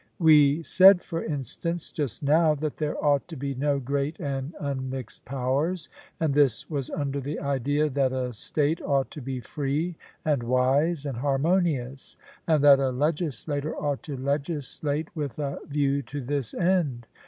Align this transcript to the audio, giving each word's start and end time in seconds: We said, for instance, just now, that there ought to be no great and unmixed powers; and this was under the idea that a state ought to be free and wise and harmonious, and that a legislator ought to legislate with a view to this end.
We 0.17 0.63
said, 0.63 1.03
for 1.03 1.23
instance, 1.23 1.91
just 1.91 2.23
now, 2.23 2.55
that 2.55 2.77
there 2.77 2.97
ought 3.05 3.27
to 3.27 3.35
be 3.37 3.53
no 3.53 3.77
great 3.79 4.19
and 4.19 4.55
unmixed 4.59 5.25
powers; 5.25 5.89
and 6.19 6.33
this 6.33 6.67
was 6.67 6.89
under 6.89 7.19
the 7.19 7.39
idea 7.39 7.87
that 7.87 8.11
a 8.11 8.33
state 8.33 8.81
ought 8.81 9.11
to 9.11 9.21
be 9.21 9.41
free 9.41 9.97
and 10.25 10.41
wise 10.41 11.05
and 11.05 11.17
harmonious, 11.17 12.17
and 12.47 12.63
that 12.63 12.79
a 12.79 12.89
legislator 12.89 13.75
ought 13.75 14.01
to 14.01 14.17
legislate 14.17 15.15
with 15.15 15.37
a 15.37 15.59
view 15.67 16.01
to 16.01 16.19
this 16.19 16.55
end. 16.55 17.05